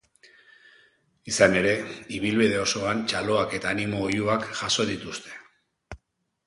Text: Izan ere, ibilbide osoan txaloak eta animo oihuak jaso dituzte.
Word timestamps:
Izan 1.31 1.57
ere, 1.59 1.73
ibilbide 2.21 2.57
osoan 2.63 3.05
txaloak 3.13 3.55
eta 3.59 3.73
animo 3.75 4.01
oihuak 4.09 4.51
jaso 4.63 4.89
dituzte. 4.95 5.41